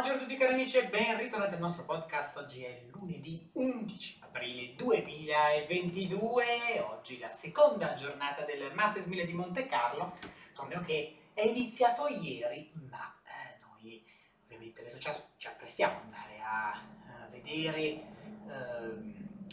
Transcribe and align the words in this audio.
Buongiorno 0.00 0.24
a 0.24 0.26
tutti 0.26 0.40
cari 0.40 0.54
amici 0.54 0.78
e 0.78 0.86
ben 0.86 1.18
ritornati 1.18 1.52
al 1.52 1.60
nostro 1.60 1.84
podcast. 1.84 2.34
Oggi 2.38 2.62
è 2.62 2.84
lunedì 2.90 3.50
11 3.52 4.20
aprile 4.22 4.74
2022. 4.74 6.44
Oggi 6.88 7.18
la 7.18 7.28
seconda 7.28 7.92
giornata 7.92 8.46
del 8.46 8.72
Masters 8.72 9.04
1000 9.04 9.26
di 9.26 9.34
Monte 9.34 9.66
Carlo. 9.66 10.16
Torneo 10.54 10.80
che 10.80 11.18
è 11.34 11.42
iniziato 11.42 12.08
ieri, 12.08 12.72
ma 12.88 13.14
eh, 13.26 13.58
noi 13.60 14.02
ovviamente 14.44 14.80
adesso 14.80 14.98
ci, 14.98 15.10
ci 15.36 15.48
apprestiamo 15.48 15.98
ad 15.98 16.04
andare 16.04 16.40
a, 16.40 16.70
a 16.70 17.28
vedere 17.30 17.78
eh, 17.78 18.00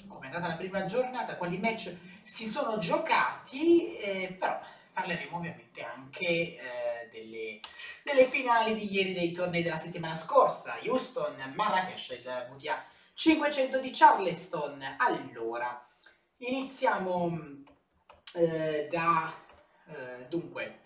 come 0.08 0.30
è 0.30 0.32
andata 0.34 0.48
la 0.48 0.56
prima 0.56 0.86
giornata, 0.86 1.36
quali 1.36 1.58
match 1.58 1.94
si 2.24 2.48
sono 2.48 2.78
giocati, 2.78 3.98
eh, 3.98 4.34
però 4.40 4.58
parleremo 4.98 5.38
ovviamente 5.38 5.84
anche 5.84 6.26
eh, 6.26 7.10
delle, 7.12 7.60
delle, 8.02 8.26
finali 8.26 8.74
di 8.74 8.92
ieri 8.92 9.14
dei 9.14 9.32
tornei 9.32 9.62
della 9.62 9.76
settimana 9.76 10.16
scorsa, 10.16 10.80
Houston, 10.84 11.36
Marrakesh, 11.56 12.10
il 12.10 12.48
VTA 12.50 12.84
500 13.14 13.80
di 13.80 13.92
Charleston. 13.92 14.84
Allora, 14.98 15.80
iniziamo 16.38 17.38
eh, 18.34 18.88
da, 18.90 19.32
eh, 19.88 20.26
dunque, 20.30 20.80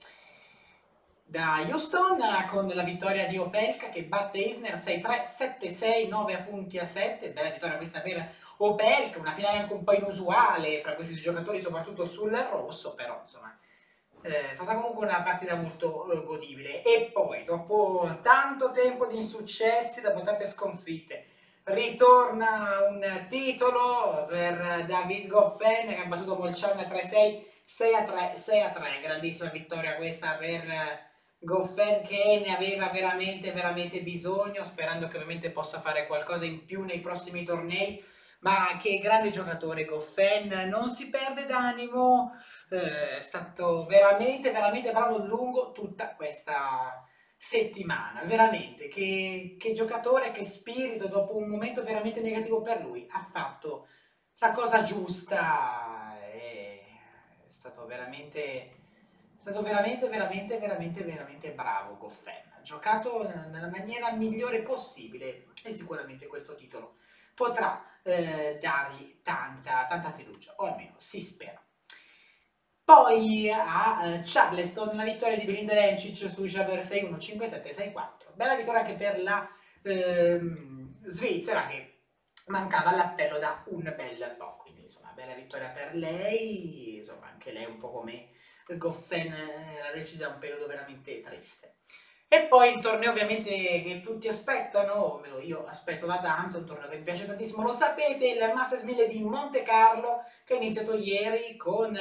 da 1.23 1.65
Houston 1.69 2.19
con 2.49 2.67
la 2.67 2.83
vittoria 2.83 3.27
di 3.27 3.37
Opelka 3.37 3.87
che 3.91 4.03
batte 4.03 4.39
Isner 4.39 4.73
6-3, 4.73 5.21
7-6, 5.61 6.09
9 6.09 6.37
punti 6.49 6.77
a 6.79 6.85
7, 6.85 7.31
bella 7.31 7.51
vittoria 7.51 7.77
questa 7.77 8.01
per 8.01 8.29
Opelka, 8.57 9.19
una 9.19 9.33
finale 9.33 9.59
anche 9.59 9.73
un 9.73 9.85
po' 9.85 9.93
inusuale 9.93 10.81
fra 10.81 10.95
questi 10.95 11.15
giocatori, 11.15 11.61
soprattutto 11.61 12.05
sul 12.05 12.31
rosso, 12.31 12.93
però 12.93 13.21
insomma 13.23 13.57
eh, 14.23 14.49
è 14.49 14.53
stata 14.53 14.75
comunque 14.75 15.05
una 15.05 15.21
partita 15.21 15.55
molto 15.55 16.11
eh, 16.11 16.23
godibile. 16.23 16.83
E 16.83 17.09
poi, 17.11 17.43
dopo 17.43 18.19
tanto 18.21 18.71
tempo 18.71 19.05
di 19.07 19.17
insuccessi, 19.17 20.01
dopo 20.01 20.21
tante 20.21 20.45
sconfitte, 20.45 21.25
ritorna 21.63 22.87
un 22.89 23.25
titolo 23.27 24.25
per 24.27 24.85
David 24.85 25.27
Goffin 25.27 25.87
che 25.87 26.01
ha 26.01 26.05
battuto 26.05 26.35
Molchan 26.35 26.77
3-6, 26.77 27.43
6-3, 27.67 28.33
6-3. 28.33 29.01
Grandissima 29.01 29.49
vittoria 29.49 29.95
questa 29.95 30.31
per 30.33 31.09
Goffin 31.39 32.01
che 32.05 32.43
ne 32.45 32.55
aveva 32.55 32.89
veramente, 32.89 33.51
veramente 33.51 34.01
bisogno, 34.01 34.63
sperando 34.63 35.07
che 35.07 35.15
ovviamente 35.15 35.49
possa 35.49 35.79
fare 35.81 36.05
qualcosa 36.07 36.45
in 36.45 36.65
più 36.65 36.83
nei 36.83 36.99
prossimi 36.99 37.43
tornei 37.43 38.03
ma 38.41 38.77
che 38.79 38.99
grande 38.99 39.29
giocatore 39.29 39.85
Goffen, 39.85 40.67
non 40.67 40.89
si 40.89 41.09
perde 41.09 41.45
d'animo, 41.45 42.33
eh, 42.69 43.17
è 43.17 43.19
stato 43.19 43.85
veramente, 43.85 44.51
veramente 44.51 44.91
bravo 44.91 45.17
lungo 45.17 45.71
tutta 45.71 46.15
questa 46.15 47.05
settimana, 47.37 48.23
veramente, 48.23 48.87
che, 48.87 49.55
che 49.59 49.73
giocatore, 49.73 50.31
che 50.31 50.43
spirito, 50.43 51.07
dopo 51.07 51.35
un 51.35 51.49
momento 51.49 51.83
veramente 51.83 52.21
negativo 52.21 52.61
per 52.61 52.81
lui, 52.81 53.07
ha 53.11 53.27
fatto 53.31 53.87
la 54.37 54.51
cosa 54.51 54.83
giusta, 54.83 56.17
è 56.31 56.81
stato 57.47 57.85
veramente, 57.85 58.39
è 58.39 58.73
stato 59.39 59.61
veramente, 59.61 60.07
veramente, 60.07 60.57
veramente, 60.57 61.03
veramente 61.03 61.51
bravo 61.51 61.97
Goffen, 61.97 62.51
ha 62.57 62.61
giocato 62.61 63.21
nella 63.21 63.69
maniera 63.69 64.11
migliore 64.13 64.61
possibile 64.63 65.45
e 65.63 65.71
sicuramente 65.71 66.25
questo 66.25 66.55
titolo 66.55 66.95
potrà 67.33 67.99
eh, 68.03 68.57
dargli 68.61 69.21
tanta, 69.21 69.85
tanta 69.85 70.11
fiducia, 70.11 70.53
o 70.57 70.65
almeno 70.65 70.95
si 70.97 71.21
spera. 71.21 71.61
Poi 72.83 73.49
a 73.49 74.05
eh, 74.05 74.21
Charleston 74.23 74.95
la 74.95 75.03
vittoria 75.03 75.37
di 75.37 75.45
Belinda 75.45 75.73
Lencic 75.73 76.29
su 76.29 76.45
Jaber 76.45 76.79
6-1, 76.79 77.15
5-7, 77.15 77.93
6-4. 77.93 78.33
Bella 78.33 78.55
vittoria 78.55 78.81
anche 78.81 78.95
per 78.95 79.21
la 79.21 79.47
ehm, 79.83 81.07
Svizzera 81.07 81.67
che 81.67 82.01
mancava 82.47 82.95
l'appello 82.95 83.37
da 83.39 83.63
un 83.67 83.93
bel 83.95 84.35
po'. 84.37 84.57
Quindi 84.57 84.83
insomma 84.83 85.11
bella 85.11 85.33
vittoria 85.33 85.69
per 85.69 85.95
lei, 85.95 86.97
insomma 86.97 87.27
anche 87.27 87.51
lei 87.51 87.65
un 87.65 87.77
po' 87.77 87.91
come 87.91 88.31
Goffen 88.67 89.33
era 89.33 89.91
eh, 89.91 89.97
decisa 89.97 90.27
un 90.27 90.39
periodo 90.39 90.67
veramente 90.67 91.21
triste. 91.21 91.75
E 92.33 92.43
poi 92.43 92.73
il 92.73 92.79
torneo 92.79 93.11
ovviamente 93.11 93.49
che 93.49 93.99
tutti 94.01 94.29
aspettano, 94.29 95.21
io 95.41 95.65
aspetto 95.65 96.05
da 96.05 96.21
tanto, 96.21 96.59
un 96.59 96.65
torneo 96.65 96.87
che 96.87 96.95
mi 96.95 97.03
piace 97.03 97.25
tantissimo, 97.25 97.61
lo 97.61 97.73
sapete, 97.73 98.25
il 98.25 98.51
Masters 98.55 98.83
1000 98.83 99.07
di 99.07 99.21
Monte 99.21 99.63
Carlo 99.63 100.23
che 100.45 100.53
è 100.53 100.55
iniziato 100.55 100.95
ieri 100.95 101.57
con 101.57 101.93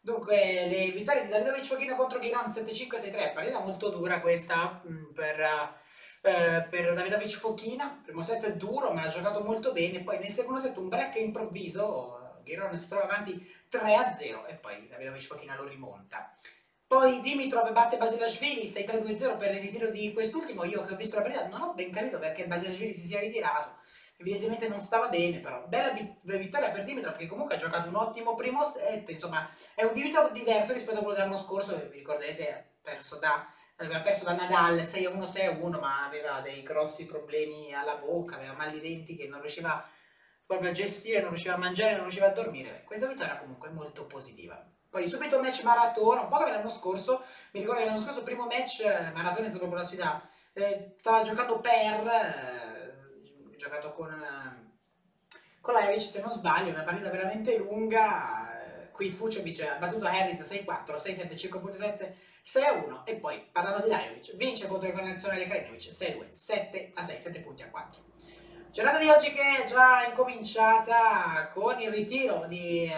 dunque, 0.00 0.66
le 0.66 0.90
vittorie 0.90 1.22
di 1.22 1.30
Davidovic 1.30 1.64
Fochino 1.64 1.96
contro 1.96 2.18
Chiron 2.18 2.50
7-5-6-3, 2.50 3.32
partita 3.32 3.60
molto 3.60 3.88
dura 3.88 4.20
questa 4.20 4.82
mm, 4.86 5.14
per, 5.14 5.40
eh, 5.40 6.66
per 6.68 6.92
Davidovic 6.92 7.34
Fochina, 7.34 8.02
primo 8.04 8.22
set 8.22 8.44
è 8.44 8.52
duro 8.56 8.92
ma 8.92 9.04
ha 9.04 9.08
giocato 9.08 9.42
molto 9.42 9.72
bene, 9.72 10.02
poi 10.02 10.18
nel 10.18 10.32
secondo 10.32 10.60
set 10.60 10.76
un 10.76 10.90
break 10.90 11.16
improvviso, 11.16 12.42
Chiron 12.44 12.76
si 12.76 12.88
trova 12.88 13.04
avanti 13.04 13.32
3-0 13.72 14.46
e 14.46 14.54
poi 14.56 14.86
Davidovic 14.88 15.22
Fochina 15.22 15.56
lo 15.56 15.66
rimonta. 15.66 16.30
Poi 16.94 17.20
Dimitrov 17.20 17.72
batte 17.72 17.96
Basilashvili 17.96 18.68
6-3-2-0 18.68 19.36
per 19.36 19.52
il 19.52 19.62
ritiro 19.62 19.88
di 19.88 20.12
quest'ultimo. 20.12 20.62
Io 20.62 20.84
che 20.84 20.92
ho 20.92 20.96
visto 20.96 21.16
la 21.16 21.22
partita 21.22 21.48
non 21.48 21.60
ho 21.60 21.74
ben 21.74 21.90
capito 21.90 22.20
perché 22.20 22.46
Basilashvili 22.46 22.94
si 22.94 23.08
sia 23.08 23.18
ritirato. 23.18 23.78
Evidentemente 24.16 24.68
non 24.68 24.78
stava 24.80 25.08
bene, 25.08 25.40
però 25.40 25.66
bella 25.66 25.90
vittoria 26.22 26.70
per 26.70 26.84
Dimitrov 26.84 27.16
che 27.16 27.26
comunque 27.26 27.56
ha 27.56 27.58
giocato 27.58 27.88
un 27.88 27.96
ottimo 27.96 28.34
primo 28.34 28.62
set. 28.62 29.08
Insomma, 29.08 29.50
è 29.74 29.82
un 29.82 29.92
Dimitrov 29.92 30.30
diverso 30.30 30.72
rispetto 30.72 30.98
a 30.98 31.00
quello 31.00 31.16
dell'anno 31.16 31.36
scorso. 31.36 31.76
Vi 31.76 31.98
ricorderete, 31.98 32.52
ha 32.52 32.62
perso 32.80 33.18
da, 33.18 33.44
aveva 33.74 33.98
perso 33.98 34.22
da 34.22 34.36
Nadal 34.36 34.78
6-1, 34.78 35.18
6-1, 35.18 35.80
ma 35.80 36.06
aveva 36.06 36.40
dei 36.42 36.62
grossi 36.62 37.06
problemi 37.06 37.74
alla 37.74 37.96
bocca, 37.96 38.36
aveva 38.36 38.52
mal 38.52 38.70
di 38.70 38.80
denti 38.80 39.16
che 39.16 39.26
non 39.26 39.40
riusciva 39.40 39.84
proprio 40.46 40.70
a 40.70 40.72
gestire, 40.72 41.18
non 41.18 41.30
riusciva 41.30 41.54
a 41.54 41.58
mangiare, 41.58 41.94
non 41.94 42.02
riusciva 42.02 42.26
a 42.26 42.32
dormire. 42.32 42.84
Questa 42.84 43.08
vittoria 43.08 43.38
comunque 43.38 43.70
è 43.70 43.72
molto 43.72 44.06
positiva. 44.06 44.64
Poi 44.94 45.08
subito 45.08 45.40
match 45.40 45.64
maratona, 45.64 46.20
un 46.20 46.28
po' 46.28 46.36
come 46.36 46.52
l'anno 46.52 46.68
scorso, 46.68 47.24
mi 47.50 47.58
ricordo 47.62 47.80
che 47.80 47.86
l'anno 47.88 47.98
scorso 47.98 48.20
il 48.20 48.24
primo 48.24 48.46
match 48.46 48.84
eh, 48.84 49.10
maratona 49.12 49.48
è 49.48 49.50
dopo 49.50 49.74
la 49.74 49.82
sfida, 49.82 50.22
eh, 50.52 50.94
stava 51.00 51.22
giocando 51.22 51.58
per, 51.58 52.06
eh, 52.06 53.56
giocato 53.56 53.92
con, 53.92 54.12
eh, 54.12 54.70
con 55.60 55.74
l'Ajavic 55.74 56.00
se 56.00 56.20
non 56.20 56.30
sbaglio, 56.30 56.70
una 56.70 56.84
partita 56.84 57.10
veramente 57.10 57.56
lunga, 57.56 58.84
eh, 58.84 58.90
qui 58.92 59.10
Fucevic 59.10 59.62
ha 59.62 59.78
battuto 59.78 60.06
Harris 60.06 60.42
6-4, 60.42 60.96
6-7, 60.96 61.34
5.7, 61.34 62.14
6-1 62.44 63.02
e 63.04 63.16
poi 63.16 63.48
parlando 63.50 63.82
di 63.82 63.88
Lajovic, 63.88 64.36
vince 64.36 64.68
contro 64.68 64.86
il 64.86 64.94
connazionale 64.94 65.48
Krenovic 65.48 65.88
6-2, 65.90 66.30
7-6, 66.30 67.18
7 67.18 67.40
punti 67.40 67.62
a 67.62 67.68
4. 67.68 68.00
Giornata 68.70 68.98
di 68.98 69.08
oggi 69.08 69.32
che 69.32 69.62
è 69.62 69.64
già 69.64 70.04
incominciata 70.04 71.48
con 71.52 71.80
il 71.80 71.90
ritiro 71.90 72.46
di 72.46 72.92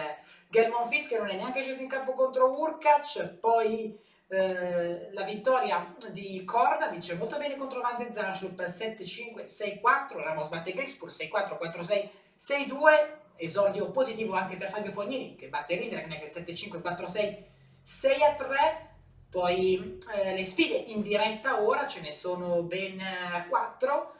Gelmon 0.49 0.87
Fisk 0.89 1.09
che 1.09 1.17
non 1.17 1.29
è 1.29 1.35
neanche 1.35 1.61
sceso 1.61 1.81
in 1.81 1.89
campo 1.89 2.13
contro 2.13 2.59
Urkac, 2.59 3.35
poi 3.39 3.97
eh, 4.29 5.09
la 5.13 5.23
vittoria 5.23 5.95
di 6.11 6.43
Korda 6.43 6.89
vince 6.89 7.15
molto 7.15 7.37
bene 7.37 7.55
contro 7.55 7.81
Van 7.81 7.97
den 7.97 8.13
Zarschup 8.13 8.59
7-5, 8.61 9.45
6-4, 9.45 10.21
Ramos 10.21 10.49
batte 10.49 10.73
Grigspur 10.73 11.09
6-4, 11.09 11.57
4-6, 11.61 12.09
6-2, 12.37 13.15
esordio 13.37 13.91
positivo 13.91 14.33
anche 14.33 14.57
per 14.57 14.69
Fabio 14.69 14.91
Fognini 14.91 15.35
che 15.35 15.47
batte 15.47 15.77
Rinderknecht 15.77 16.25
7-5, 16.25 16.81
4-6, 16.81 17.37
6-3, 17.85 18.85
poi 19.29 19.97
eh, 20.15 20.33
le 20.33 20.43
sfide 20.43 20.75
in 20.75 21.01
diretta 21.01 21.61
ora 21.61 21.87
ce 21.87 22.01
ne 22.01 22.11
sono 22.11 22.63
ben 22.63 23.01
4, 23.49 24.15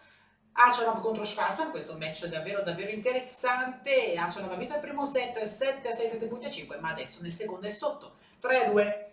Achanov 0.60 1.02
contro 1.02 1.24
Schwartzman, 1.24 1.70
questo 1.70 1.94
è 1.94 1.98
match 1.98 2.26
davvero 2.26 2.64
davvero 2.64 2.90
interessante. 2.90 4.16
Achanov 4.18 4.52
ha 4.52 4.56
vinto 4.56 4.74
il 4.74 4.80
primo 4.80 5.06
set 5.06 5.44
7 5.44 5.94
6 5.94 6.28
7.5, 6.28 6.80
ma 6.80 6.90
adesso 6.90 7.22
nel 7.22 7.32
secondo 7.32 7.68
è 7.68 7.70
sotto 7.70 8.16
3 8.40 8.70
2. 8.72 9.12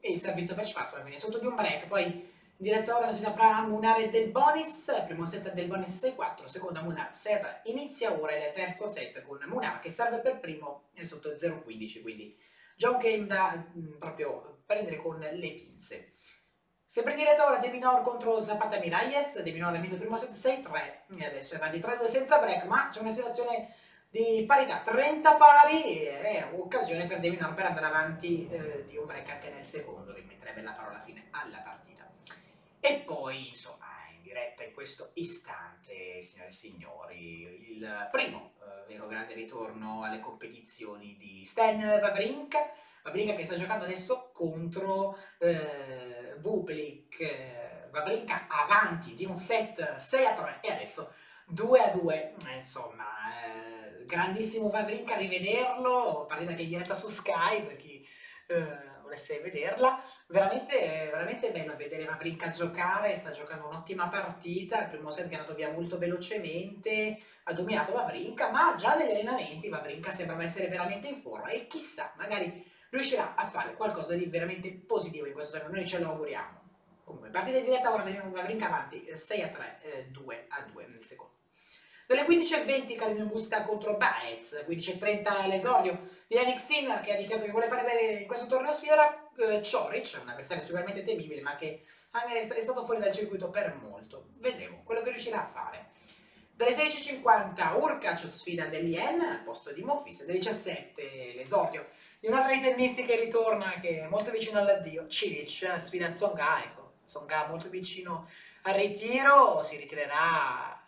E 0.00 0.12
il 0.12 0.18
servizio 0.18 0.54
per 0.54 0.66
Schwartzman 0.66 1.02
quindi 1.02 1.18
è 1.18 1.22
sotto 1.22 1.38
di 1.38 1.46
un 1.46 1.56
break. 1.56 1.88
Poi 1.88 2.04
in 2.04 2.22
diretta 2.56 2.96
ora 2.96 3.04
la 3.04 3.12
sfida 3.12 3.34
fra 3.34 3.66
Munar 3.66 4.00
e 4.00 4.08
Del 4.08 4.30
Bonis. 4.30 5.02
Primo 5.04 5.26
set 5.26 5.52
del 5.52 5.66
Bonis 5.66 6.02
6-4, 6.02 6.44
seconda 6.44 6.80
Munar 6.80 7.10
6-3. 7.10 7.60
Inizia 7.64 8.18
ora 8.18 8.34
il 8.34 8.54
terzo 8.54 8.88
set 8.88 9.22
con 9.24 9.38
Munar 9.44 9.80
che 9.80 9.90
serve 9.90 10.20
per 10.20 10.40
primo 10.40 10.84
e 10.94 11.04
sotto 11.04 11.32
0-15. 11.32 12.00
Quindi 12.00 12.34
già 12.76 12.88
un 12.88 12.98
game 12.98 13.26
da 13.26 13.62
mh, 13.74 13.78
mm, 13.78 13.98
proprio 13.98 14.60
prendere 14.64 14.96
con 15.02 15.18
le 15.18 15.52
pinze. 15.52 16.12
Sempre 16.86 17.12
in 17.12 17.18
diretta 17.18 17.44
ora 17.44 17.58
De 17.58 17.68
Minor 17.68 18.00
contro 18.02 18.38
Zapata 18.40 18.78
Miralles, 18.78 19.42
De 19.42 19.50
Minor 19.50 19.74
ha 19.74 19.78
vinto 19.78 19.94
il 19.94 20.00
primo 20.00 20.16
set 20.16 20.30
6-3 20.30 21.18
e 21.18 21.26
adesso 21.26 21.54
è 21.54 21.56
avanti 21.56 21.78
3-2 21.78 22.04
senza 22.04 22.38
break, 22.38 22.64
ma 22.64 22.88
c'è 22.90 23.00
una 23.00 23.10
situazione 23.10 23.74
di 24.08 24.44
parità, 24.46 24.78
30 24.78 25.34
pari, 25.34 26.04
è 26.04 26.48
occasione 26.54 27.06
per 27.06 27.18
De 27.18 27.28
Minor 27.28 27.54
per 27.54 27.66
andare 27.66 27.86
avanti 27.86 28.48
eh, 28.48 28.84
di 28.86 28.96
un 28.96 29.04
break 29.04 29.28
anche 29.28 29.50
nel 29.50 29.64
secondo, 29.64 30.14
che 30.14 30.22
metterebbe 30.22 30.62
la 30.62 30.72
parola 30.72 31.02
fine 31.04 31.26
alla 31.32 31.58
partita. 31.58 32.08
E 32.78 33.02
poi, 33.04 33.48
insomma, 33.48 33.86
in 34.14 34.22
diretta 34.22 34.62
in 34.62 34.72
questo 34.72 35.10
istante, 35.14 36.22
signore 36.22 36.48
e 36.48 36.52
signori, 36.52 37.72
il 37.72 38.08
primo 38.12 38.52
eh, 38.60 38.86
vero 38.86 39.08
grande 39.08 39.34
ritorno 39.34 40.04
alle 40.04 40.20
competizioni 40.20 41.16
di 41.18 41.44
Stan 41.44 41.80
Wawrinka, 41.80 42.70
Wawrinka 43.06 43.34
che 43.34 43.44
sta 43.44 43.54
giocando 43.54 43.84
adesso 43.84 44.30
contro 44.32 45.16
eh, 45.38 46.34
Bublik, 46.40 47.20
eh, 47.20 47.88
avanti 48.48 49.14
di 49.14 49.24
un 49.24 49.36
set 49.36 49.94
6 49.94 50.26
a 50.26 50.34
3 50.34 50.58
e 50.60 50.72
adesso 50.72 51.14
2 51.46 51.80
a 51.80 51.90
2, 51.90 52.34
eh, 52.48 52.54
insomma, 52.56 53.04
eh, 53.44 54.04
grandissimo 54.04 54.66
Wawrinka, 54.66 55.14
rivederlo, 55.16 56.26
partita 56.26 56.52
che 56.52 56.58
è 56.58 56.62
in 56.62 56.68
diretta 56.68 56.94
su 56.94 57.08
Sky 57.08 57.62
per 57.62 57.76
chi 57.76 58.04
eh, 58.48 58.94
volesse 59.02 59.38
vederla, 59.38 60.02
veramente, 60.26 61.08
veramente 61.12 61.52
bello 61.52 61.76
vedere 61.76 62.08
Wawrinka 62.08 62.50
giocare, 62.50 63.14
sta 63.14 63.30
giocando 63.30 63.68
un'ottima 63.68 64.08
partita, 64.08 64.82
il 64.82 64.88
primo 64.88 65.10
set 65.10 65.28
è 65.30 65.34
andato 65.34 65.54
via 65.54 65.70
molto 65.70 65.96
velocemente, 65.96 67.20
ha 67.44 67.52
dominato 67.52 67.92
Wawrinka, 67.92 68.50
ma 68.50 68.74
già 68.76 68.96
negli 68.96 69.10
allenamenti. 69.10 69.68
Wawrinka 69.68 70.10
sembrava 70.10 70.42
essere 70.42 70.66
veramente 70.66 71.06
in 71.06 71.20
forma. 71.20 71.50
E 71.50 71.68
chissà, 71.68 72.12
magari 72.16 72.74
riuscirà 72.90 73.34
a 73.34 73.46
fare 73.46 73.74
qualcosa 73.74 74.14
di 74.14 74.26
veramente 74.26 74.72
positivo 74.72 75.26
in 75.26 75.32
questo 75.32 75.58
torneo, 75.58 75.76
noi 75.76 75.86
ce 75.86 75.98
lo 75.98 76.10
auguriamo. 76.10 76.64
Comunque, 77.04 77.30
partita 77.30 77.58
in 77.58 77.64
diretta, 77.64 77.92
ora 77.92 78.02
vediamo 78.02 78.30
Wawrinka 78.30 78.66
avanti, 78.66 79.08
6 79.12 79.42
a 79.42 79.48
3, 79.48 79.78
eh, 79.82 80.06
2 80.06 80.46
a 80.48 80.62
2 80.62 80.86
nel 80.86 81.04
secondo. 81.04 81.34
Dalle 82.06 82.24
15.20 82.24 82.94
Carino 82.94 83.24
Busta 83.24 83.62
contro 83.62 83.96
Baez, 83.96 84.64
15.30 84.64 85.48
l'esordio 85.48 86.06
di 86.28 86.36
Yannick 86.36 86.60
Sinner 86.60 87.00
che 87.00 87.12
ha 87.12 87.16
dichiarato 87.16 87.46
che 87.46 87.50
vuole 87.50 87.66
fare 87.66 88.20
in 88.20 88.26
questo 88.28 88.46
torneo 88.46 88.70
sfida, 88.70 89.28
eh, 89.36 89.60
Cioric, 89.60 90.20
un 90.22 90.28
avversario 90.28 90.62
sicuramente 90.62 91.02
temibile 91.02 91.40
ma 91.40 91.56
che 91.56 91.82
è 92.12 92.62
stato 92.62 92.84
fuori 92.84 93.00
dal 93.00 93.12
circuito 93.12 93.50
per 93.50 93.74
molto. 93.74 94.28
Vedremo 94.38 94.82
quello 94.84 95.02
che 95.02 95.10
riuscirà 95.10 95.42
a 95.42 95.46
fare. 95.46 95.88
Dalle 96.56 96.70
16.50 96.70 97.78
Urkac 97.78 98.26
sfida 98.30 98.64
dell'Ien 98.64 99.20
al 99.20 99.42
posto 99.44 99.72
di 99.72 99.82
Monfils, 99.82 100.24
dalle 100.24 100.38
17 100.38 101.34
l'esordio 101.34 101.86
di 102.18 102.28
un'altra 102.28 102.54
di 102.54 102.62
tennisti 102.62 103.04
che 103.04 103.20
ritorna, 103.20 103.78
che 103.78 104.00
è 104.00 104.06
molto 104.08 104.30
vicino 104.30 104.58
all'addio, 104.58 105.06
Cilic 105.06 105.78
sfida 105.78 106.08
Tsonga, 106.08 106.64
ecco, 106.64 106.94
Tsonga 107.04 107.46
molto 107.48 107.68
vicino 107.68 108.26
al 108.62 108.72
ritiro, 108.72 109.62
si 109.62 109.76
ritirerà 109.76 110.82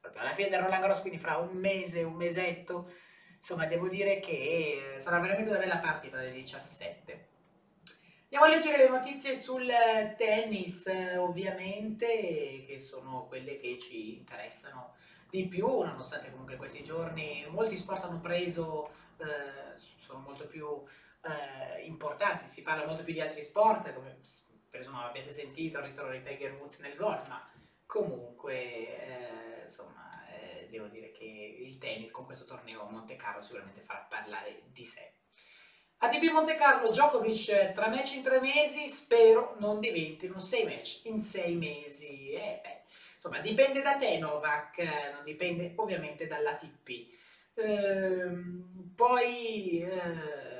proprio 0.00 0.22
alla 0.22 0.32
fine 0.32 0.50
del 0.50 0.60
Roland 0.60 0.82
Garros, 0.82 1.00
quindi 1.00 1.18
fra 1.18 1.36
un 1.36 1.56
mese, 1.56 2.04
un 2.04 2.14
mesetto, 2.14 2.88
insomma 3.38 3.66
devo 3.66 3.88
dire 3.88 4.20
che 4.20 4.98
sarà 4.98 5.18
veramente 5.18 5.50
una 5.50 5.58
bella 5.58 5.78
partita 5.78 6.18
del 6.18 6.32
17. 6.32 7.26
Andiamo 8.30 8.44
a 8.44 8.56
leggere 8.58 8.84
le 8.84 8.90
notizie 8.90 9.34
sul 9.34 9.66
tennis, 10.18 10.84
ovviamente, 11.16 12.62
che 12.66 12.78
sono 12.78 13.24
quelle 13.26 13.58
che 13.58 13.78
ci 13.78 14.18
interessano 14.18 14.96
di 15.30 15.48
più, 15.48 15.66
nonostante 15.66 16.30
comunque 16.30 16.56
questi 16.56 16.84
giorni 16.84 17.46
molti 17.48 17.78
sport 17.78 18.04
hanno 18.04 18.20
preso, 18.20 18.90
eh, 19.16 19.78
sono 19.78 20.18
molto 20.18 20.46
più 20.46 20.84
eh, 21.22 21.86
importanti, 21.86 22.46
si 22.46 22.60
parla 22.62 22.84
molto 22.84 23.02
più 23.02 23.14
di 23.14 23.22
altri 23.22 23.42
sport, 23.42 23.94
come 23.94 24.20
per 24.68 24.80
esempio 24.80 25.00
avete 25.00 25.32
sentito 25.32 25.78
il 25.78 25.84
ritorno 25.84 26.12
di 26.12 26.22
Tiger 26.22 26.52
Woods 26.52 26.80
nel 26.80 26.96
golf, 26.96 27.26
ma 27.28 27.50
comunque 27.86 28.54
eh, 28.54 29.62
insomma 29.64 30.10
eh, 30.34 30.68
devo 30.68 30.88
dire 30.88 31.12
che 31.12 31.24
il 31.24 31.78
tennis 31.78 32.10
con 32.10 32.26
questo 32.26 32.44
torneo 32.44 32.82
a 32.82 32.90
Monte 32.90 33.16
Carlo 33.16 33.42
sicuramente 33.42 33.80
farà 33.80 34.00
parlare 34.00 34.64
di 34.70 34.84
sé 34.84 35.17
ATP 36.00 36.30
Monte 36.30 36.54
Carlo, 36.54 36.90
Djokovic 36.90 37.72
tre 37.72 37.88
match 37.88 38.14
in 38.14 38.22
tre 38.22 38.38
mesi, 38.40 38.86
spero 38.86 39.56
non 39.58 39.80
diventino 39.80 40.38
sei 40.38 40.64
match 40.64 41.00
in 41.06 41.20
sei 41.20 41.56
mesi. 41.56 42.30
Eh, 42.30 42.60
insomma, 43.16 43.40
dipende 43.40 43.82
da 43.82 43.96
te 43.96 44.16
Novak, 44.18 44.78
non 45.12 45.24
dipende 45.24 45.72
ovviamente 45.74 46.28
dall'ATP. 46.28 46.88
Ehm, 47.54 48.92
poi 48.94 49.80
eh, 49.80 50.58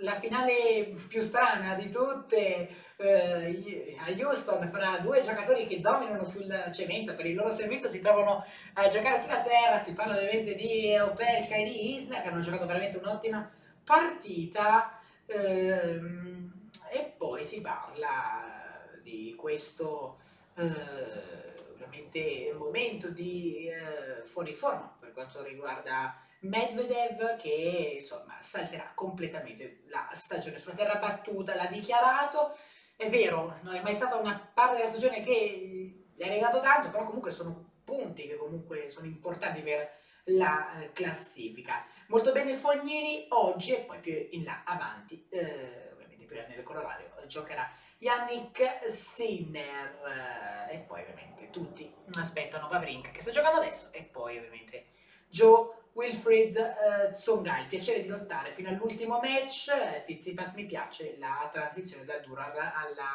la 0.00 0.18
finale 0.18 0.92
più 1.08 1.20
strana 1.20 1.74
di 1.74 1.88
tutte 1.88 2.68
eh, 2.96 3.96
a 4.04 4.10
Houston 4.10 4.68
fra 4.72 4.98
due 4.98 5.22
giocatori 5.22 5.68
che 5.68 5.80
dominano 5.80 6.24
sul 6.24 6.70
cemento 6.74 7.14
per 7.14 7.26
il 7.26 7.36
loro 7.36 7.52
servizio 7.52 7.88
si 7.88 8.00
trovano 8.00 8.44
a 8.74 8.88
giocare 8.88 9.20
sulla 9.20 9.42
terra 9.42 9.78
si 9.78 9.94
parla 9.94 10.14
ovviamente 10.14 10.56
di 10.56 10.96
Opelka 10.98 11.54
e 11.54 11.64
di 11.64 11.94
Isner 11.94 12.22
che 12.22 12.28
hanno 12.28 12.40
giocato 12.40 12.66
veramente 12.66 12.98
un'ottima 12.98 13.48
partita 13.92 14.98
ehm, 15.26 16.70
e 16.90 17.14
poi 17.18 17.44
si 17.44 17.60
parla 17.60 18.88
di 19.02 19.34
questo 19.36 20.18
eh, 20.54 21.52
ovviamente 21.72 22.54
momento 22.56 23.08
di 23.10 23.68
eh, 23.68 24.24
fuori 24.24 24.54
forma 24.54 24.96
per 24.98 25.12
quanto 25.12 25.42
riguarda 25.42 26.16
Medvedev 26.40 27.36
che 27.36 27.90
insomma 28.00 28.38
salterà 28.40 28.92
completamente 28.94 29.82
la 29.88 30.08
stagione 30.12 30.58
sulla 30.58 30.74
terra 30.74 30.98
battuta, 30.98 31.54
l'ha 31.54 31.66
dichiarato, 31.66 32.56
è 32.96 33.10
vero, 33.10 33.58
non 33.60 33.74
è 33.74 33.82
mai 33.82 33.94
stata 33.94 34.16
una 34.16 34.50
parte 34.52 34.78
della 34.78 34.88
stagione 34.88 35.22
che 35.22 36.08
gli 36.14 36.22
ha 36.22 36.28
regalato 36.28 36.60
tanto, 36.60 36.90
però 36.90 37.04
comunque 37.04 37.30
sono 37.30 37.72
punti 37.84 38.26
che 38.26 38.36
comunque 38.36 38.88
sono 38.88 39.06
importanti 39.06 39.60
per 39.60 39.88
la 40.24 40.80
eh, 40.80 40.92
classifica. 40.92 41.84
Molto 42.08 42.32
bene 42.32 42.54
Fognini 42.54 43.26
oggi 43.30 43.74
e 43.74 43.80
poi 43.80 43.98
più 43.98 44.28
in 44.30 44.44
là 44.44 44.62
avanti, 44.64 45.26
eh, 45.30 45.90
ovviamente 45.92 46.24
più 46.26 46.36
nel 46.36 46.62
colorario, 46.62 47.10
giocherà 47.26 47.70
Yannick 47.98 48.90
Sinner 48.90 50.68
eh, 50.68 50.74
e 50.74 50.78
poi 50.80 51.02
ovviamente 51.02 51.50
tutti 51.50 51.92
aspettano 52.18 52.68
Pavrinka 52.68 53.10
che 53.10 53.20
sta 53.20 53.30
giocando 53.30 53.60
adesso 53.60 53.92
e 53.92 54.02
poi 54.02 54.38
ovviamente 54.38 54.86
Joe 55.28 55.80
Wilfried 55.94 56.56
uh, 56.56 57.12
Tsonga, 57.12 57.58
il 57.58 57.66
piacere 57.66 58.02
di 58.02 58.08
lottare 58.08 58.52
fino 58.52 58.70
all'ultimo 58.70 59.20
match, 59.20 59.70
Zizipas 60.04 60.54
mi 60.54 60.64
piace 60.64 61.16
la 61.18 61.50
transizione 61.52 62.04
dal 62.04 62.22
duro 62.22 62.42
alla, 62.42 62.72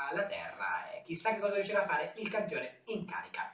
alla, 0.10 0.26
terra, 0.26 0.92
e 0.92 1.02
chissà 1.04 1.34
che 1.34 1.40
cosa 1.40 1.56
riuscirà 1.56 1.84
a 1.84 1.88
fare 1.88 2.14
il 2.18 2.30
campione 2.30 2.82
in 2.86 3.06
carica. 3.06 3.52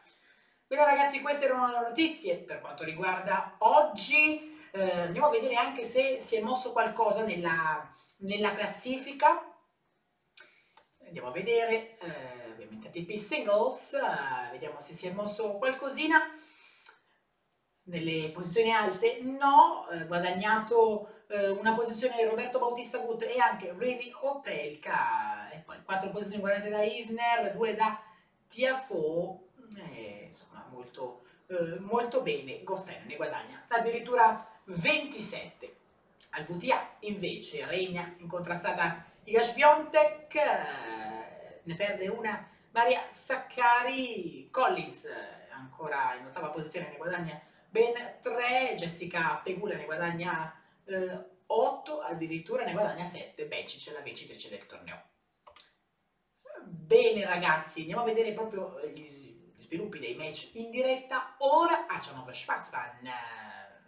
Bene 0.73 0.85
ragazzi, 0.85 1.21
queste 1.21 1.45
erano 1.45 1.67
le 1.67 1.87
notizie 1.87 2.37
per 2.37 2.59
quanto 2.59 2.83
riguarda 2.83 3.57
oggi, 3.59 4.57
eh, 4.71 5.01
andiamo 5.01 5.27
a 5.27 5.29
vedere 5.29 5.53
anche 5.53 5.83
se 5.83 6.17
si 6.17 6.35
è 6.35 6.41
mosso 6.41 6.71
qualcosa 6.71 7.23
nella, 7.23 7.87
nella 8.21 8.55
classifica, 8.55 9.39
andiamo 11.05 11.27
a 11.27 11.31
vedere, 11.31 11.99
eh, 11.99 12.49
ovviamente 12.53 12.87
ATP 12.87 13.17
Singles, 13.17 13.93
eh, 13.93 14.51
vediamo 14.53 14.81
se 14.81 14.95
si 14.95 15.05
è 15.05 15.11
mosso 15.11 15.59
qualcosina, 15.59 16.27
nelle 17.83 18.31
posizioni 18.31 18.73
alte? 18.73 19.19
No, 19.21 19.87
eh, 19.91 20.07
guadagnato 20.07 21.25
eh, 21.27 21.49
una 21.49 21.75
posizione 21.75 22.25
Roberto 22.25 22.57
Bautista 22.57 22.97
Gut 22.97 23.21
e 23.21 23.37
anche 23.37 23.75
Really 23.77 24.11
Opelka. 24.19 25.51
E 25.51 25.59
poi 25.59 25.83
quattro 25.83 26.09
posizioni 26.09 26.41
guadagnate 26.41 26.69
da 26.71 26.81
Isner, 26.81 27.53
due 27.53 27.75
da 27.75 28.01
Tiafo, 28.47 29.49
eh, 29.77 30.25
insomma 30.27 30.67
molto, 30.69 31.23
eh, 31.47 31.79
molto 31.79 32.21
bene, 32.21 32.63
Goffen 32.63 33.05
ne 33.05 33.15
guadagna 33.15 33.63
addirittura 33.67 34.47
27. 34.65 35.75
Al 36.31 36.45
VTA 36.45 36.95
invece 37.01 37.65
regna 37.65 38.15
incontrastata 38.17 39.05
Iga 39.25 39.41
Piontek, 39.53 40.35
eh, 40.35 41.61
ne 41.63 41.75
perde 41.75 42.07
una 42.07 42.49
Maria 42.71 43.05
Saccari, 43.07 44.49
Collins 44.49 45.05
eh, 45.05 45.51
ancora 45.51 46.15
in 46.15 46.25
ottava 46.25 46.49
posizione 46.49 46.89
ne 46.89 46.97
guadagna 46.97 47.39
ben 47.69 47.93
3, 48.21 48.75
Jessica 48.75 49.39
Pegula 49.43 49.75
ne 49.75 49.85
guadagna 49.85 50.59
eh, 50.85 51.25
8, 51.45 52.01
addirittura 52.01 52.63
ne 52.63 52.71
guadagna 52.71 53.03
7, 53.03 53.45
Bencic 53.45 53.89
è 53.89 53.93
la 53.93 54.01
vincitrice 54.01 54.49
del 54.49 54.65
torneo. 54.65 55.01
Bene 56.65 57.25
ragazzi, 57.25 57.81
andiamo 57.81 58.01
a 58.01 58.05
vedere 58.05 58.31
proprio 58.33 58.79
gli 58.93 59.22
sviluppi 59.73 59.97
dei 59.97 60.13
match 60.13 60.51
in 60.53 60.69
diretta. 60.69 61.33
Ora 61.39 61.87
Achanov 61.87 62.29
Schwarzman, 62.29 63.09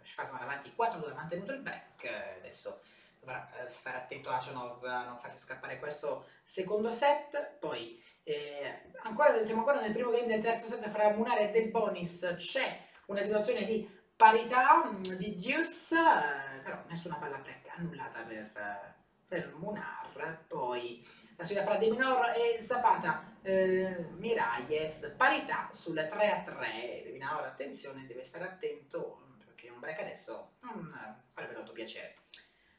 Schwarzman 0.02 0.42
avanti 0.42 0.74
4 0.74 0.98
dove 0.98 1.12
ha 1.12 1.14
mantenuto 1.14 1.52
il 1.52 1.60
break, 1.60 2.34
adesso 2.38 2.80
dovrà 3.20 3.48
eh, 3.52 3.68
stare 3.68 3.98
attento 3.98 4.28
Achanov 4.28 4.82
a 4.84 5.04
non 5.04 5.18
farsi 5.18 5.38
scappare 5.38 5.78
questo 5.78 6.26
secondo 6.42 6.90
set. 6.90 7.58
Poi 7.60 8.02
eh, 8.24 8.90
ancora, 9.04 9.44
siamo 9.44 9.60
ancora 9.60 9.80
nel 9.80 9.92
primo 9.92 10.10
game 10.10 10.26
del 10.26 10.42
terzo 10.42 10.66
set 10.66 10.88
fra 10.88 11.10
Munare 11.10 11.48
e 11.48 11.52
Del 11.52 11.70
Bonis, 11.70 12.34
c'è 12.36 12.80
una 13.06 13.22
situazione 13.22 13.64
di 13.64 13.88
parità, 14.16 14.86
mm, 14.86 15.02
di 15.02 15.36
deuce, 15.36 15.94
eh, 15.94 16.58
però 16.64 16.82
nessuna 16.88 17.14
palla 17.14 17.38
break 17.38 17.68
annullata 17.76 18.22
per, 18.22 18.50
eh, 18.56 18.94
per 19.26 19.54
Munar. 19.56 20.04
Poi 20.46 21.06
la 21.36 21.44
sfida 21.44 21.62
fra 21.62 21.76
De 21.76 21.90
Minor 21.90 22.32
e 22.34 22.60
Zapata, 22.60 23.36
eh, 23.42 24.06
Miralles, 24.16 25.14
parità 25.16 25.68
sul 25.72 25.94
3 25.94 26.30
a 26.32 26.40
3. 26.40 27.02
De 27.04 27.10
Minor, 27.10 27.44
attenzione, 27.44 28.06
deve 28.06 28.24
stare 28.24 28.44
attento 28.44 29.36
perché 29.44 29.68
un 29.68 29.78
break 29.78 30.00
adesso 30.00 30.52
mm, 30.64 30.92
farebbe 31.32 31.54
tanto 31.54 31.72
piacere. 31.72 32.16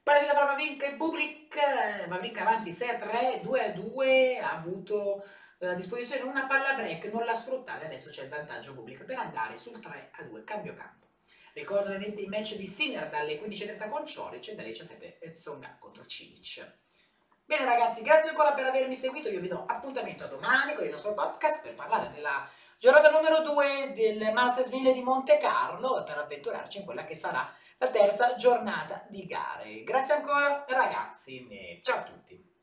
Partita 0.01 0.33
fra 0.33 0.45
Vavrinka 0.45 0.85
e 0.85 0.95
Bublik, 0.95 2.07
Vavrinka 2.07 2.41
avanti 2.41 2.71
6 2.71 2.89
a 2.89 2.97
3, 2.97 3.41
2 3.43 3.63
a 3.63 3.71
2, 3.71 4.39
ha 4.39 4.51
avuto 4.53 5.21
a 5.59 5.73
disposizione 5.73 6.21
una 6.21 6.45
palla 6.45 6.75
break, 6.75 7.05
non 7.11 7.25
la 7.25 7.35
sfruttate, 7.35 7.85
adesso 7.85 8.09
c'è 8.09 8.23
il 8.23 8.29
vantaggio 8.29 8.73
pubblico 8.73 9.03
per 9.03 9.17
andare 9.17 9.57
sul 9.57 9.79
3 9.79 10.11
a 10.13 10.23
2 10.23 10.43
cambio 10.43 10.73
campo. 10.75 11.06
Ricordo 11.57 11.87
ovviamente 11.87 12.21
i 12.21 12.27
match 12.27 12.53
di 12.53 12.67
Sinner 12.67 13.09
dalle 13.09 13.41
15.30 13.41 13.89
con 13.89 14.05
Cioric 14.05 14.49
e 14.49 14.55
dalle 14.55 14.67
17 14.67 15.31
Tsonga 15.31 15.75
contro 15.79 16.05
Cilic. 16.05 16.63
Bene 17.45 17.65
ragazzi, 17.65 18.03
grazie 18.03 18.29
ancora 18.29 18.53
per 18.53 18.67
avermi 18.67 18.95
seguito, 18.95 19.27
io 19.27 19.39
vi 19.39 19.47
do 19.47 19.65
appuntamento 19.65 20.23
a 20.23 20.27
domani 20.27 20.75
con 20.75 20.85
il 20.85 20.91
nostro 20.91 21.15
podcast 21.15 21.63
per 21.63 21.73
parlare 21.73 22.11
della 22.13 22.47
giornata 22.77 23.09
numero 23.09 23.41
2 23.41 23.93
del 23.95 24.33
Masters 24.33 24.69
1000 24.69 24.91
di 24.91 25.01
Monte 25.01 25.39
Carlo 25.39 25.99
e 25.99 26.03
per 26.03 26.19
avventurarci 26.19 26.77
in 26.77 26.85
quella 26.85 27.05
che 27.05 27.15
sarà 27.15 27.51
la 27.79 27.89
terza 27.89 28.35
giornata 28.35 29.03
di 29.09 29.25
gare. 29.25 29.83
Grazie 29.83 30.13
ancora 30.13 30.63
ragazzi 30.67 31.47
e 31.47 31.79
ciao 31.81 31.97
a 31.97 32.03
tutti! 32.03 32.56